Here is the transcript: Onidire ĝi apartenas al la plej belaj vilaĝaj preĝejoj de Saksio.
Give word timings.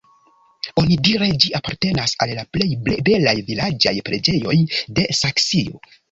Onidire 0.83 1.25
ĝi 1.43 1.51
apartenas 1.57 2.15
al 2.25 2.33
la 2.37 2.45
plej 2.57 2.67
belaj 3.09 3.35
vilaĝaj 3.51 3.93
preĝejoj 4.09 4.55
de 5.01 5.05
Saksio. 5.19 5.83